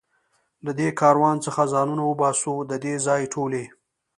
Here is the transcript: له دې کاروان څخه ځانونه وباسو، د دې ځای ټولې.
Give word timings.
له 0.65 0.71
دې 0.79 0.89
کاروان 0.99 1.37
څخه 1.45 1.71
ځانونه 1.73 2.03
وباسو، 2.05 2.53
د 2.69 2.71
دې 2.83 2.93
ځای 3.07 3.23
ټولې. 3.33 3.63